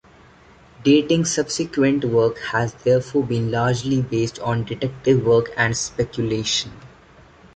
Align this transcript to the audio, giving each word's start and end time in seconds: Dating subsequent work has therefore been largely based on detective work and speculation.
Dating 0.83 1.25
subsequent 1.25 2.05
work 2.05 2.39
has 2.39 2.73
therefore 2.73 3.21
been 3.23 3.51
largely 3.51 4.01
based 4.01 4.39
on 4.39 4.63
detective 4.63 5.23
work 5.23 5.49
and 5.55 5.77
speculation. 5.77 6.71